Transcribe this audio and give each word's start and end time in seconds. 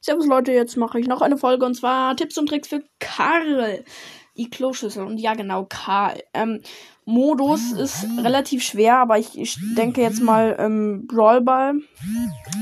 Servus 0.00 0.26
Leute, 0.26 0.52
jetzt 0.52 0.76
mache 0.76 1.00
ich 1.00 1.08
noch 1.08 1.22
eine 1.22 1.36
Folge 1.36 1.66
und 1.66 1.74
zwar 1.74 2.16
Tipps 2.16 2.38
und 2.38 2.48
Tricks 2.48 2.68
für 2.68 2.84
Karl. 3.00 3.84
Die 4.36 4.48
Kloschüssel. 4.48 5.04
Und 5.04 5.18
ja, 5.18 5.34
genau, 5.34 5.66
Karl. 5.68 6.22
Ähm, 6.32 6.60
Modus 7.04 7.72
ist 7.72 8.06
relativ 8.18 8.62
schwer, 8.62 8.98
aber 8.98 9.18
ich, 9.18 9.36
ich 9.36 9.56
denke 9.76 10.00
jetzt 10.00 10.20
mal 10.20 10.54
ähm, 10.60 11.06
Brawlball. 11.08 11.80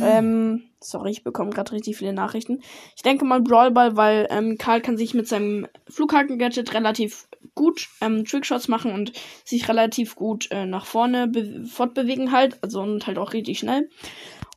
Ähm, 0.02 0.62
sorry, 0.80 1.10
ich 1.10 1.24
bekomme 1.24 1.50
gerade 1.50 1.72
richtig 1.72 1.96
viele 1.96 2.12
Nachrichten. 2.12 2.62
Ich 2.94 3.02
denke 3.02 3.24
mal 3.24 3.42
Brawlball, 3.42 3.96
weil 3.96 4.26
ähm, 4.30 4.56
Karl 4.56 4.80
kann 4.80 4.96
sich 4.96 5.14
mit 5.14 5.28
seinem 5.28 5.66
Flughaken-Gadget 5.88 6.72
relativ 6.72 7.28
gut 7.54 7.88
ähm, 8.00 8.24
Trickshots 8.24 8.68
machen 8.68 8.92
und 8.92 9.12
sich 9.44 9.68
relativ 9.68 10.14
gut 10.14 10.48
äh, 10.50 10.64
nach 10.64 10.86
vorne 10.86 11.30
fortbewegen 11.68 12.32
halt. 12.32 12.56
Also 12.62 12.80
und 12.80 13.06
halt 13.06 13.18
auch 13.18 13.32
richtig 13.32 13.58
schnell. 13.58 13.90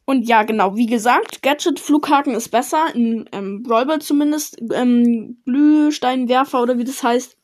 Und 0.09 0.23
ja, 0.23 0.41
genau, 0.41 0.75
wie 0.75 0.87
gesagt, 0.87 1.43
Gadget 1.43 1.79
Flughaken 1.79 2.33
ist 2.33 2.49
besser, 2.49 2.87
in 2.95 3.29
ähm, 3.31 3.61
Brawlball 3.61 4.01
zumindest. 4.01 4.57
Ähm, 4.73 5.37
Glühsteinwerfer 5.45 6.63
oder 6.63 6.79
wie 6.79 6.83
das 6.83 7.03
heißt, 7.03 7.37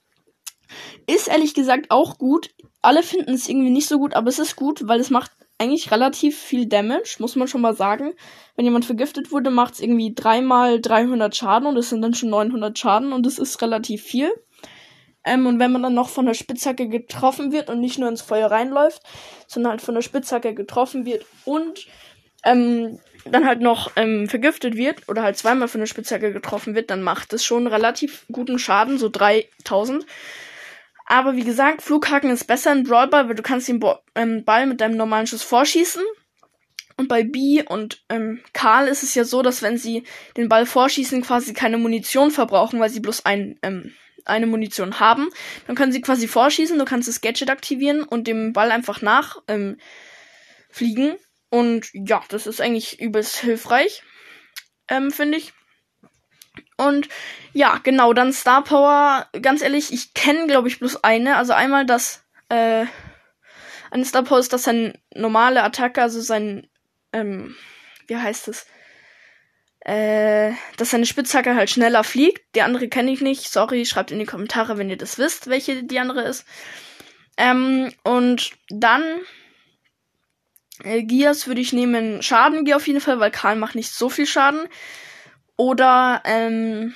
ist 1.05 1.27
ehrlich 1.27 1.53
gesagt 1.53 1.91
auch 1.91 2.17
gut. 2.17 2.55
Alle 2.81 3.03
finden 3.03 3.35
es 3.35 3.47
irgendwie 3.47 3.69
nicht 3.69 3.87
so 3.87 3.99
gut, 3.99 4.15
aber 4.15 4.29
es 4.29 4.39
ist 4.39 4.55
gut, 4.55 4.87
weil 4.87 4.99
es 4.99 5.11
macht 5.11 5.29
eigentlich 5.59 5.91
relativ 5.91 6.39
viel 6.39 6.65
Damage, 6.65 7.17
muss 7.19 7.35
man 7.35 7.47
schon 7.47 7.61
mal 7.61 7.75
sagen. 7.75 8.13
Wenn 8.55 8.65
jemand 8.65 8.85
vergiftet 8.85 9.31
wurde, 9.31 9.51
macht 9.51 9.75
es 9.75 9.79
irgendwie 9.79 10.15
dreimal 10.15 10.81
300 10.81 11.35
Schaden 11.35 11.67
und 11.67 11.77
es 11.77 11.91
sind 11.91 12.01
dann 12.01 12.15
schon 12.15 12.31
900 12.31 12.79
Schaden 12.79 13.13
und 13.13 13.27
es 13.27 13.37
ist 13.37 13.61
relativ 13.61 14.01
viel. 14.01 14.31
Ähm, 15.23 15.45
und 15.45 15.59
wenn 15.59 15.71
man 15.71 15.83
dann 15.83 15.93
noch 15.93 16.09
von 16.09 16.25
der 16.25 16.33
Spitzhacke 16.33 16.89
getroffen 16.89 17.51
wird 17.51 17.69
und 17.69 17.79
nicht 17.79 17.99
nur 17.99 18.09
ins 18.09 18.23
Feuer 18.23 18.49
reinläuft, 18.49 19.03
sondern 19.45 19.73
halt 19.73 19.81
von 19.81 19.93
der 19.93 20.01
Spitzhacke 20.01 20.55
getroffen 20.55 21.05
wird 21.05 21.27
und 21.45 21.85
ähm, 22.45 22.99
dann 23.25 23.45
halt 23.45 23.59
noch 23.59 23.91
ähm, 23.95 24.29
vergiftet 24.29 24.77
wird 24.77 25.09
oder 25.09 25.23
halt 25.23 25.37
zweimal 25.37 25.67
von 25.67 25.81
der 25.81 25.87
Spitzhacke 25.87 26.31
getroffen 26.31 26.75
wird, 26.75 26.89
dann 26.89 27.01
macht 27.01 27.33
es 27.33 27.43
schon 27.43 27.67
relativ 27.67 28.25
guten 28.31 28.59
Schaden, 28.59 28.97
so 28.97 29.09
3000. 29.09 30.05
Aber 31.07 31.35
wie 31.35 31.43
gesagt, 31.43 31.81
Flughaken 31.81 32.29
ist 32.29 32.45
besser 32.45 32.71
in 32.71 32.83
Brawlball, 32.83 33.27
weil 33.27 33.35
du 33.35 33.43
kannst 33.43 33.67
den 33.67 33.79
Bo 33.79 33.95
ähm, 34.15 34.43
Ball 34.43 34.65
mit 34.65 34.81
deinem 34.81 34.97
normalen 34.97 35.27
Schuss 35.27 35.43
vorschießen. 35.43 36.03
Und 36.97 37.09
bei 37.09 37.23
B 37.23 37.61
und 37.63 38.03
ähm, 38.09 38.41
Karl 38.53 38.87
ist 38.87 39.03
es 39.03 39.15
ja 39.15 39.25
so, 39.25 39.41
dass 39.41 39.61
wenn 39.61 39.77
sie 39.77 40.03
den 40.37 40.47
Ball 40.47 40.65
vorschießen, 40.65 41.21
quasi 41.23 41.53
keine 41.53 41.77
Munition 41.77 42.31
verbrauchen, 42.31 42.79
weil 42.79 42.89
sie 42.89 43.01
bloß 43.01 43.25
ein, 43.25 43.59
ähm, 43.63 43.93
eine 44.23 44.47
Munition 44.47 44.99
haben. 44.99 45.29
Dann 45.67 45.75
können 45.75 45.91
sie 45.91 46.01
quasi 46.01 46.27
vorschießen, 46.27 46.79
du 46.79 46.85
kannst 46.85 47.07
das 47.07 47.21
Gadget 47.21 47.49
aktivieren 47.49 48.03
und 48.03 48.27
dem 48.27 48.53
Ball 48.53 48.71
einfach 48.71 49.01
nach 49.01 49.41
ähm. 49.47 49.77
Und 51.55 51.87
ja, 51.93 52.21
das 52.27 52.47
ist 52.47 52.59
eigentlich 52.59 52.99
übelst 52.99 53.37
hilfreich, 53.37 54.03
ähm, 54.89 55.09
finde 55.09 55.37
ich. 55.37 55.53
Und 56.75 57.07
ja, 57.53 57.79
genau, 57.81 58.11
dann 58.11 58.33
Star 58.33 58.61
Power, 58.61 59.29
ganz 59.41 59.61
ehrlich, 59.61 59.93
ich 59.93 60.13
kenne, 60.13 60.47
glaube 60.47 60.67
ich, 60.67 60.79
bloß 60.79 61.05
eine. 61.05 61.37
Also 61.37 61.53
einmal 61.53 61.85
das, 61.85 62.25
äh, 62.49 62.85
eine 63.89 64.03
Star 64.03 64.23
Power 64.23 64.39
ist, 64.39 64.51
dass 64.51 64.63
sein 64.63 64.97
normale 65.13 65.63
Attacke, 65.63 66.01
also 66.01 66.19
sein, 66.19 66.67
ähm, 67.13 67.55
wie 68.07 68.17
heißt 68.17 68.49
es? 68.49 68.65
Äh, 69.79 70.51
dass 70.75 70.89
seine 70.89 71.05
Spitzhacke 71.05 71.55
halt 71.55 71.69
schneller 71.69 72.03
fliegt. 72.03 72.53
Die 72.53 72.63
andere 72.63 72.89
kenne 72.89 73.13
ich 73.13 73.21
nicht. 73.21 73.49
Sorry, 73.49 73.85
schreibt 73.85 74.11
in 74.11 74.19
die 74.19 74.25
Kommentare, 74.25 74.77
wenn 74.77 74.89
ihr 74.89 74.97
das 74.97 75.17
wisst, 75.17 75.47
welche 75.47 75.85
die 75.85 75.99
andere 75.99 76.23
ist. 76.23 76.43
Ähm, 77.37 77.93
und 78.03 78.51
dann 78.67 79.21
äh, 80.83 81.03
Gears 81.03 81.47
würde 81.47 81.61
ich 81.61 81.73
nehmen 81.73 82.21
Schaden 82.21 82.65
Gear 82.65 82.77
auf 82.77 82.87
jeden 82.87 83.01
Fall, 83.01 83.19
weil 83.19 83.31
Karl 83.31 83.55
macht 83.55 83.75
nicht 83.75 83.91
so 83.91 84.09
viel 84.09 84.25
Schaden. 84.25 84.67
Oder 85.57 86.21
ähm, 86.25 86.93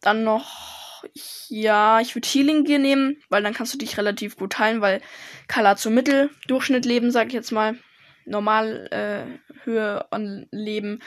dann 0.00 0.24
noch, 0.24 1.04
ja, 1.48 2.00
ich 2.00 2.14
würde 2.14 2.28
Healing 2.28 2.64
Gear 2.64 2.78
nehmen, 2.78 3.22
weil 3.28 3.42
dann 3.42 3.54
kannst 3.54 3.74
du 3.74 3.78
dich 3.78 3.96
relativ 3.98 4.36
gut 4.36 4.58
heilen, 4.58 4.80
weil 4.80 5.00
Karl 5.46 5.68
hat 5.68 5.78
so 5.78 5.90
Mitteldurchschnitt 5.90 6.84
leben, 6.84 7.10
sag 7.10 7.28
ich 7.28 7.34
jetzt 7.34 7.52
mal. 7.52 7.78
Normal 8.24 8.88
äh, 8.90 9.64
Höhe 9.64 10.10
an 10.10 10.46
Leben. 10.50 11.00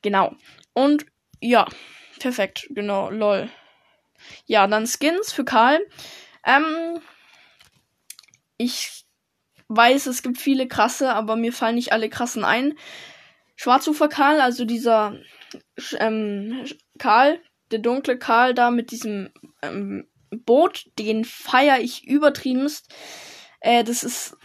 Genau. 0.00 0.34
Und 0.72 1.04
ja, 1.40 1.66
perfekt, 2.18 2.68
genau, 2.70 3.10
lol. 3.10 3.50
Ja, 4.46 4.66
dann 4.66 4.86
Skins 4.86 5.32
für 5.32 5.44
Karl. 5.44 5.80
Ähm, 6.44 7.00
ich 8.56 9.05
weiß, 9.68 10.06
es 10.06 10.22
gibt 10.22 10.38
viele 10.38 10.68
krasse, 10.68 11.12
aber 11.12 11.36
mir 11.36 11.52
fallen 11.52 11.74
nicht 11.74 11.92
alle 11.92 12.08
krassen 12.08 12.44
ein. 12.44 12.74
Schwarzufer 13.56 14.08
Karl, 14.08 14.40
also 14.40 14.64
dieser 14.64 15.16
ähm, 15.98 16.64
Karl, 16.98 17.40
der 17.70 17.78
dunkle 17.78 18.18
Karl 18.18 18.54
da 18.54 18.70
mit 18.70 18.90
diesem 18.90 19.30
ähm, 19.62 20.06
Boot, 20.30 20.86
den 20.98 21.24
feiere 21.24 21.80
ich 21.80 22.06
übertriebenst. 22.06 22.94
Äh, 23.60 23.84
das 23.84 24.04
ist 24.04 24.36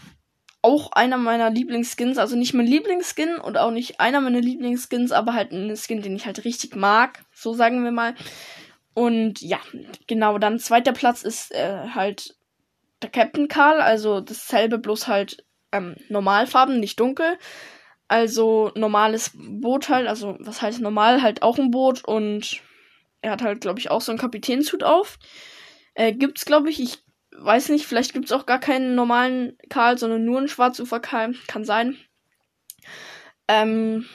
auch 0.61 0.91
einer 0.91 1.17
meiner 1.17 1.49
Lieblingsskins, 1.49 2.17
also 2.17 2.35
nicht 2.35 2.53
mein 2.53 2.67
Lieblingsskin 2.67 3.37
und 3.37 3.57
auch 3.57 3.71
nicht 3.71 3.99
einer 3.99 4.21
meiner 4.21 4.41
Lieblingsskins, 4.41 5.11
aber 5.11 5.33
halt 5.33 5.51
ein 5.51 5.75
Skin, 5.75 6.01
den 6.01 6.15
ich 6.15 6.25
halt 6.25 6.45
richtig 6.45 6.75
mag, 6.75 7.25
so 7.33 7.53
sagen 7.53 7.83
wir 7.83 7.91
mal. 7.91 8.15
Und 8.93 9.41
ja, 9.41 9.59
genau, 10.07 10.37
dann 10.37 10.59
zweiter 10.59 10.93
Platz 10.93 11.23
ist 11.23 11.51
äh, 11.53 11.89
halt 11.93 12.35
der 13.01 13.09
Captain 13.09 13.47
Karl, 13.47 13.81
also 13.81 14.21
dasselbe, 14.21 14.77
bloß 14.77 15.07
halt 15.07 15.45
ähm, 15.71 15.95
normalfarben, 16.09 16.79
nicht 16.79 16.99
dunkel. 16.99 17.37
Also 18.07 18.71
normales 18.75 19.31
Boot 19.33 19.89
halt, 19.89 20.07
also 20.07 20.35
was 20.39 20.61
heißt 20.61 20.81
normal, 20.81 21.21
halt 21.21 21.43
auch 21.43 21.57
ein 21.57 21.71
Boot 21.71 22.03
und 22.03 22.61
er 23.21 23.31
hat 23.31 23.41
halt, 23.41 23.61
glaube 23.61 23.79
ich, 23.79 23.89
auch 23.89 24.01
so 24.01 24.11
einen 24.11 24.19
Kapitänshut 24.19 24.83
auf. 24.83 25.17
Äh, 25.93 26.13
gibt's, 26.13 26.45
glaube 26.45 26.69
ich, 26.69 26.81
ich 26.81 26.99
weiß 27.37 27.69
nicht, 27.69 27.85
vielleicht 27.85 28.13
gibt's 28.13 28.31
auch 28.31 28.45
gar 28.45 28.59
keinen 28.59 28.95
normalen 28.95 29.57
Karl, 29.69 29.97
sondern 29.97 30.25
nur 30.25 30.39
einen 30.39 30.47
Schwarzufer 30.47 30.99
Karl, 30.99 31.35
kann 31.47 31.63
sein. 31.63 31.97
Ähm, 33.47 34.05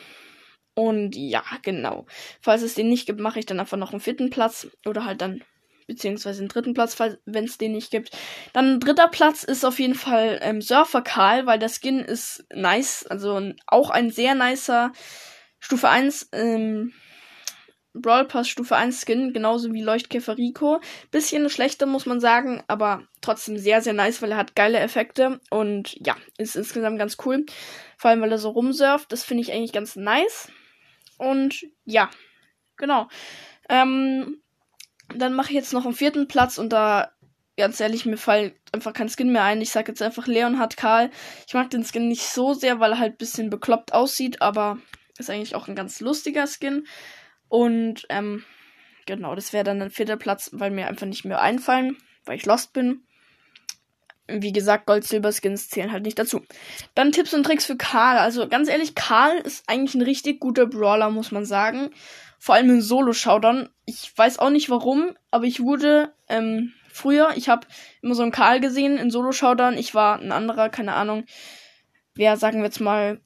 und 0.74 1.16
ja, 1.16 1.42
genau. 1.62 2.06
Falls 2.42 2.62
es 2.62 2.74
den 2.74 2.88
nicht 2.88 3.06
gibt, 3.06 3.20
mache 3.20 3.38
ich 3.38 3.46
dann 3.46 3.60
einfach 3.60 3.78
noch 3.78 3.92
einen 3.92 4.00
vierten 4.00 4.28
Platz 4.28 4.68
oder 4.84 5.04
halt 5.04 5.22
dann 5.22 5.42
beziehungsweise 5.86 6.40
einen 6.40 6.48
dritten 6.48 6.74
Platz, 6.74 6.96
wenn 7.24 7.44
es 7.44 7.58
den 7.58 7.72
nicht 7.72 7.90
gibt. 7.90 8.10
Dann 8.52 8.80
dritter 8.80 9.08
Platz 9.08 9.44
ist 9.44 9.64
auf 9.64 9.78
jeden 9.78 9.94
Fall 9.94 10.38
ähm, 10.42 10.60
Surfer 10.60 11.02
Karl, 11.02 11.46
weil 11.46 11.58
der 11.58 11.70
Skin 11.70 12.00
ist 12.00 12.44
nice, 12.52 13.06
also 13.06 13.52
auch 13.66 13.90
ein 13.90 14.10
sehr 14.10 14.34
nicer 14.34 14.92
Stufe 15.58 15.88
1 15.88 16.30
ähm, 16.32 16.92
Brawl 18.00 18.26
Pass 18.26 18.48
Stufe 18.48 18.76
1 18.76 19.00
Skin, 19.00 19.32
genauso 19.32 19.72
wie 19.72 19.82
Leuchtkäfer 19.82 20.36
Rico. 20.36 20.80
Bisschen 21.10 21.48
schlechter 21.48 21.86
muss 21.86 22.06
man 22.06 22.20
sagen, 22.20 22.62
aber 22.68 23.06
trotzdem 23.20 23.58
sehr, 23.58 23.80
sehr 23.80 23.94
nice, 23.94 24.20
weil 24.22 24.32
er 24.32 24.36
hat 24.36 24.54
geile 24.54 24.78
Effekte 24.78 25.40
und 25.50 25.96
ja, 26.06 26.16
ist 26.38 26.56
insgesamt 26.56 26.98
ganz 26.98 27.16
cool. 27.24 27.46
Vor 27.96 28.10
allem, 28.10 28.20
weil 28.20 28.32
er 28.32 28.38
so 28.38 28.50
rumsurft, 28.50 29.10
das 29.12 29.24
finde 29.24 29.42
ich 29.42 29.52
eigentlich 29.52 29.72
ganz 29.72 29.96
nice. 29.96 30.50
Und 31.18 31.64
ja, 31.84 32.10
genau. 32.76 33.08
Ähm, 33.68 34.42
dann 35.14 35.34
mache 35.34 35.48
ich 35.48 35.54
jetzt 35.54 35.72
noch 35.72 35.84
einen 35.84 35.94
vierten 35.94 36.28
Platz 36.28 36.58
und 36.58 36.72
da, 36.72 37.12
ganz 37.56 37.80
ehrlich, 37.80 38.06
mir 38.06 38.16
fällt 38.16 38.54
einfach 38.72 38.92
kein 38.92 39.08
Skin 39.08 39.32
mehr 39.32 39.44
ein. 39.44 39.60
Ich 39.60 39.70
sage 39.70 39.92
jetzt 39.92 40.02
einfach 40.02 40.26
Leonhard 40.26 40.76
Karl. 40.76 41.10
Ich 41.46 41.54
mag 41.54 41.70
den 41.70 41.84
Skin 41.84 42.08
nicht 42.08 42.24
so 42.24 42.54
sehr, 42.54 42.80
weil 42.80 42.92
er 42.92 42.98
halt 42.98 43.14
ein 43.14 43.18
bisschen 43.18 43.50
bekloppt 43.50 43.92
aussieht, 43.92 44.42
aber 44.42 44.78
ist 45.18 45.30
eigentlich 45.30 45.54
auch 45.54 45.68
ein 45.68 45.76
ganz 45.76 46.00
lustiger 46.00 46.46
Skin. 46.46 46.86
Und, 47.48 48.06
ähm, 48.08 48.44
genau, 49.06 49.34
das 49.34 49.52
wäre 49.52 49.64
dann 49.64 49.80
ein 49.80 49.90
vierter 49.90 50.16
Platz, 50.16 50.50
weil 50.52 50.70
mir 50.70 50.88
einfach 50.88 51.06
nicht 51.06 51.24
mehr 51.24 51.40
einfallen, 51.40 51.96
weil 52.24 52.36
ich 52.36 52.46
lost 52.46 52.72
bin. 52.72 53.02
Wie 54.28 54.52
gesagt, 54.52 54.86
Gold-Silber-Skins 54.86 55.70
zählen 55.70 55.92
halt 55.92 56.02
nicht 56.02 56.18
dazu. 56.18 56.42
Dann 56.96 57.12
Tipps 57.12 57.32
und 57.32 57.44
Tricks 57.44 57.64
für 57.64 57.76
Karl. 57.76 58.18
Also 58.18 58.48
ganz 58.48 58.68
ehrlich, 58.68 58.96
Karl 58.96 59.38
ist 59.38 59.62
eigentlich 59.68 59.94
ein 59.94 60.02
richtig 60.02 60.40
guter 60.40 60.66
Brawler, 60.66 61.10
muss 61.10 61.30
man 61.30 61.44
sagen. 61.44 61.90
Vor 62.38 62.54
allem 62.54 62.70
in 62.70 62.82
Solo-Showdown. 62.82 63.68
Ich 63.84 64.16
weiß 64.16 64.38
auch 64.38 64.50
nicht 64.50 64.70
warum, 64.70 65.16
aber 65.30 65.44
ich 65.44 65.60
wurde 65.60 66.12
ähm, 66.28 66.72
früher, 66.92 67.30
ich 67.36 67.48
habe 67.48 67.66
immer 68.02 68.14
so 68.14 68.22
einen 68.22 68.32
Karl 68.32 68.60
gesehen 68.60 68.98
in 68.98 69.10
Solo-Showdown. 69.10 69.78
Ich 69.78 69.94
war 69.94 70.18
ein 70.18 70.32
anderer, 70.32 70.68
keine 70.68 70.94
Ahnung, 70.94 71.24
wer, 72.14 72.36
sagen 72.36 72.58
wir 72.58 72.66
jetzt 72.66 72.80
mal, 72.80 73.20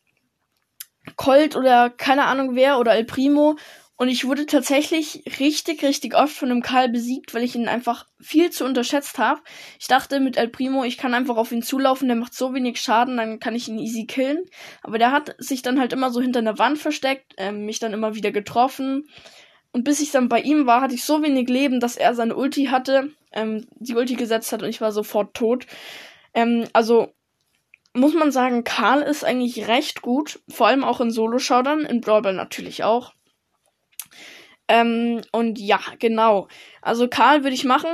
Colt 1.17 1.57
oder 1.57 1.91
keine 1.91 2.27
Ahnung 2.27 2.55
wer 2.55 2.79
oder 2.79 2.95
El 2.95 3.05
Primo. 3.05 3.57
Und 4.01 4.09
ich 4.09 4.27
wurde 4.27 4.47
tatsächlich 4.47 5.25
richtig, 5.39 5.83
richtig 5.83 6.17
oft 6.17 6.33
von 6.35 6.49
dem 6.49 6.63
Karl 6.63 6.89
besiegt, 6.89 7.35
weil 7.35 7.45
ich 7.45 7.55
ihn 7.55 7.69
einfach 7.69 8.07
viel 8.19 8.49
zu 8.49 8.65
unterschätzt 8.65 9.19
habe. 9.19 9.43
Ich 9.79 9.89
dachte 9.89 10.21
mit 10.21 10.39
El 10.39 10.49
Primo, 10.49 10.85
ich 10.85 10.97
kann 10.97 11.13
einfach 11.13 11.37
auf 11.37 11.53
ihn 11.53 11.61
zulaufen, 11.61 12.09
der 12.09 12.17
macht 12.17 12.33
so 12.33 12.55
wenig 12.55 12.81
Schaden, 12.81 13.19
dann 13.19 13.41
kann 13.41 13.55
ich 13.55 13.69
ihn 13.69 13.79
easy 13.79 14.07
killen. 14.07 14.39
Aber 14.83 14.97
der 14.97 15.13
hat 15.13 15.35
sich 15.37 15.61
dann 15.61 15.79
halt 15.79 15.93
immer 15.93 16.11
so 16.11 16.23
hinter 16.23 16.39
einer 16.39 16.59
Wand 16.59 16.79
versteckt, 16.79 17.35
äh, 17.37 17.53
mich 17.53 17.79
dann 17.79 17.93
immer 17.93 18.15
wieder 18.15 18.31
getroffen. 18.31 19.07
Und 19.71 19.85
bis 19.85 20.01
ich 20.01 20.11
dann 20.13 20.31
bei 20.31 20.41
ihm 20.41 20.65
war, 20.65 20.81
hatte 20.81 20.95
ich 20.95 21.05
so 21.05 21.23
wenig 21.23 21.51
Leben, 21.51 21.79
dass 21.79 21.99
er 21.99 22.15
seine 22.15 22.37
Ulti 22.37 22.69
hatte, 22.69 23.11
ähm, 23.33 23.67
die 23.81 23.97
Ulti 23.97 24.15
gesetzt 24.15 24.51
hat 24.51 24.63
und 24.63 24.71
ich 24.71 24.81
war 24.81 24.93
sofort 24.93 25.35
tot. 25.35 25.67
Ähm, 26.33 26.67
also 26.73 27.13
muss 27.93 28.15
man 28.15 28.33
sagen, 28.33 28.65
Karl 28.65 29.03
ist 29.03 29.27
eigentlich 29.27 29.69
recht 29.69 30.01
gut, 30.01 30.41
vor 30.49 30.69
allem 30.69 30.85
auch 30.85 31.03
in 31.03 31.11
Solo-Showdown, 31.11 31.85
in 31.85 32.01
Brawl 32.01 32.33
natürlich 32.33 32.83
auch. 32.83 33.13
Ähm, 34.71 35.21
und 35.33 35.59
ja, 35.59 35.81
genau. 35.99 36.47
Also 36.81 37.09
Karl 37.09 37.43
würde 37.43 37.55
ich 37.55 37.65
machen 37.65 37.89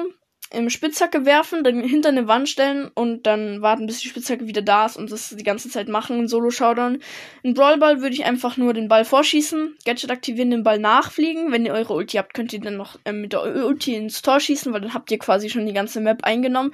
im 0.52 0.70
Spitzhacke 0.70 1.26
werfen, 1.26 1.64
dann 1.64 1.80
hinter 1.80 2.10
eine 2.10 2.28
Wand 2.28 2.48
stellen 2.48 2.88
und 2.94 3.26
dann 3.26 3.62
warten, 3.62 3.86
bis 3.86 3.98
die 3.98 4.08
Spitzhacke 4.08 4.46
wieder 4.46 4.62
da 4.62 4.86
ist 4.86 4.96
und 4.96 5.10
das 5.10 5.30
die 5.30 5.42
ganze 5.42 5.68
Zeit 5.68 5.88
machen, 5.88 6.20
ein 6.20 6.28
Solo-Showdown. 6.28 7.00
Ein 7.44 7.54
Brawlball 7.54 8.00
würde 8.00 8.14
ich 8.14 8.24
einfach 8.24 8.56
nur 8.56 8.72
den 8.72 8.86
Ball 8.86 9.04
vorschießen, 9.04 9.76
Gadget 9.84 10.10
aktivieren, 10.10 10.50
den 10.50 10.62
Ball 10.62 10.78
nachfliegen. 10.78 11.50
Wenn 11.50 11.66
ihr 11.66 11.72
eure 11.72 11.94
Ulti 11.94 12.18
habt, 12.18 12.32
könnt 12.32 12.52
ihr 12.52 12.60
dann 12.60 12.76
noch 12.76 12.96
äh, 13.04 13.12
mit 13.12 13.32
der 13.32 13.42
Ulti 13.42 13.96
ins 13.96 14.22
Tor 14.22 14.38
schießen, 14.38 14.72
weil 14.72 14.82
dann 14.82 14.94
habt 14.94 15.10
ihr 15.10 15.18
quasi 15.18 15.50
schon 15.50 15.66
die 15.66 15.72
ganze 15.72 16.00
Map 16.00 16.22
eingenommen. 16.22 16.72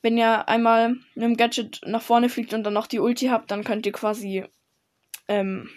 Wenn 0.00 0.16
ihr 0.16 0.48
einmal 0.48 0.96
mit 1.14 1.24
dem 1.24 1.36
Gadget 1.36 1.82
nach 1.84 2.02
vorne 2.02 2.30
fliegt 2.30 2.54
und 2.54 2.64
dann 2.64 2.72
noch 2.72 2.86
die 2.86 3.00
Ulti 3.00 3.26
habt, 3.26 3.50
dann 3.50 3.64
könnt 3.64 3.84
ihr 3.84 3.92
quasi 3.92 4.44
ähm, 5.28 5.68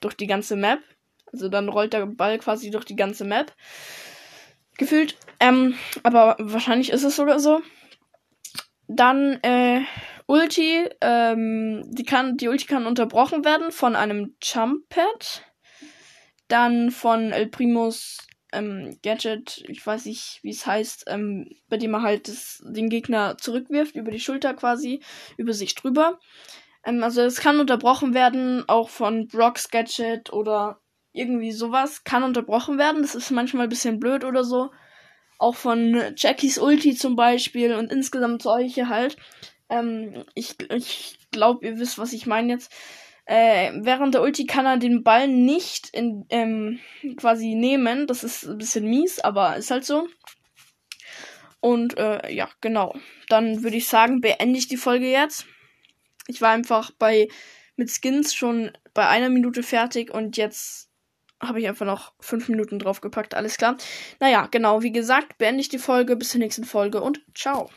durch 0.00 0.14
die 0.14 0.26
ganze 0.26 0.56
Map. 0.56 0.80
Also 1.32 1.48
dann 1.48 1.68
rollt 1.68 1.92
der 1.92 2.06
Ball 2.06 2.38
quasi 2.38 2.70
durch 2.70 2.84
die 2.84 2.96
ganze 2.96 3.24
Map 3.24 3.52
gefühlt. 4.78 5.16
Ähm, 5.40 5.74
aber 6.02 6.36
wahrscheinlich 6.38 6.90
ist 6.90 7.04
es 7.04 7.16
sogar 7.16 7.40
so. 7.40 7.60
Dann 8.88 9.38
äh, 9.42 9.82
Ulti, 10.26 10.88
ähm, 11.00 11.84
die 11.88 12.04
kann, 12.04 12.36
die 12.36 12.48
Ulti 12.48 12.66
kann 12.66 12.86
unterbrochen 12.86 13.44
werden 13.44 13.72
von 13.72 13.96
einem 13.96 14.36
Jump 14.42 14.88
Pad. 14.88 15.44
Dann 16.48 16.90
von 16.90 17.32
El 17.32 17.46
Primos 17.48 18.18
ähm, 18.52 18.98
Gadget, 19.02 19.64
ich 19.68 19.84
weiß 19.84 20.04
nicht, 20.04 20.40
wie 20.42 20.50
es 20.50 20.66
heißt, 20.66 21.04
ähm, 21.06 21.48
bei 21.68 21.78
dem 21.78 21.94
er 21.94 22.02
halt 22.02 22.28
das, 22.28 22.62
den 22.64 22.90
Gegner 22.90 23.38
zurückwirft, 23.38 23.96
über 23.96 24.10
die 24.10 24.20
Schulter 24.20 24.52
quasi, 24.54 25.00
über 25.38 25.54
sich 25.54 25.74
drüber. 25.74 26.20
Ähm, 26.84 27.02
also 27.02 27.22
es 27.22 27.40
kann 27.40 27.60
unterbrochen 27.60 28.12
werden, 28.14 28.64
auch 28.68 28.90
von 28.90 29.26
Brock's 29.28 29.70
Gadget 29.70 30.32
oder 30.32 30.81
irgendwie 31.12 31.52
sowas 31.52 32.04
kann 32.04 32.22
unterbrochen 32.22 32.78
werden. 32.78 33.02
Das 33.02 33.14
ist 33.14 33.30
manchmal 33.30 33.64
ein 33.66 33.70
bisschen 33.70 34.00
blöd 34.00 34.24
oder 34.24 34.44
so. 34.44 34.70
Auch 35.38 35.56
von 35.56 36.14
Jackies 36.16 36.58
Ulti 36.58 36.94
zum 36.94 37.16
Beispiel 37.16 37.74
und 37.74 37.92
insgesamt 37.92 38.42
solche 38.42 38.88
halt. 38.88 39.16
Ähm, 39.68 40.24
ich 40.34 40.56
ich 40.70 41.18
glaube, 41.30 41.66
ihr 41.66 41.78
wisst, 41.78 41.98
was 41.98 42.12
ich 42.12 42.26
meine 42.26 42.52
jetzt. 42.52 42.72
Äh, 43.24 43.72
während 43.76 44.14
der 44.14 44.22
Ulti 44.22 44.46
kann 44.46 44.66
er 44.66 44.78
den 44.78 45.04
Ball 45.04 45.28
nicht 45.28 45.90
in, 45.92 46.26
ähm, 46.30 46.80
quasi 47.16 47.54
nehmen. 47.54 48.06
Das 48.06 48.24
ist 48.24 48.44
ein 48.44 48.58
bisschen 48.58 48.88
mies, 48.88 49.20
aber 49.20 49.56
ist 49.56 49.70
halt 49.70 49.84
so. 49.84 50.08
Und 51.60 51.96
äh, 51.98 52.32
ja, 52.32 52.48
genau. 52.60 52.94
Dann 53.28 53.62
würde 53.62 53.76
ich 53.76 53.86
sagen, 53.86 54.20
beende 54.20 54.58
ich 54.58 54.66
die 54.66 54.76
Folge 54.76 55.08
jetzt. 55.08 55.46
Ich 56.26 56.40
war 56.40 56.50
einfach 56.50 56.90
bei 56.98 57.28
mit 57.76 57.90
Skins 57.90 58.34
schon 58.34 58.72
bei 58.94 59.08
einer 59.08 59.28
Minute 59.28 59.62
fertig 59.62 60.12
und 60.12 60.36
jetzt 60.36 60.91
habe 61.42 61.60
ich 61.60 61.68
einfach 61.68 61.86
noch 61.86 62.12
fünf 62.20 62.48
Minuten 62.48 62.78
draufgepackt, 62.78 63.34
alles 63.34 63.56
klar. 63.56 63.76
Naja, 64.20 64.48
genau, 64.50 64.82
wie 64.82 64.92
gesagt, 64.92 65.38
beende 65.38 65.60
ich 65.60 65.68
die 65.68 65.78
Folge. 65.78 66.16
Bis 66.16 66.30
zur 66.30 66.38
nächsten 66.38 66.64
Folge 66.64 67.00
und 67.00 67.20
ciao. 67.34 67.70